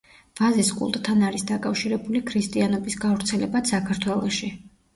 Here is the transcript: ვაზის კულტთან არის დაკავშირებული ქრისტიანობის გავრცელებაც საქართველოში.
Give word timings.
ვაზის 0.39 0.71
კულტთან 0.79 1.21
არის 1.27 1.45
დაკავშირებული 1.51 2.23
ქრისტიანობის 2.31 2.99
გავრცელებაც 3.07 3.73
საქართველოში. 3.77 4.55